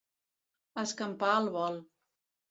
[0.83, 1.77] Escampar al vol.